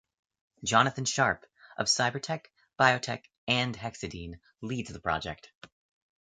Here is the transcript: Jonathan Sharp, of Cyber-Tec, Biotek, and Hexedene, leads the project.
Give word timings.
Jonathan 0.63 1.05
Sharp, 1.05 1.45
of 1.77 1.85
Cyber-Tec, 1.85 2.51
Biotek, 2.79 3.25
and 3.47 3.75
Hexedene, 3.77 4.39
leads 4.59 4.91
the 4.91 4.99
project. 4.99 5.51